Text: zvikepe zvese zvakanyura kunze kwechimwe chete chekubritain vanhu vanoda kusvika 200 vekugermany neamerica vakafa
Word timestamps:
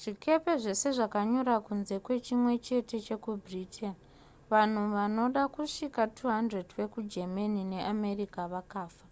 zvikepe 0.00 0.52
zvese 0.62 0.88
zvakanyura 0.98 1.56
kunze 1.66 1.96
kwechimwe 2.04 2.52
chete 2.64 2.96
chekubritain 3.06 3.96
vanhu 4.52 4.80
vanoda 4.96 5.42
kusvika 5.54 6.02
200 6.18 6.76
vekugermany 6.78 7.60
neamerica 7.72 8.42
vakafa 8.52 9.06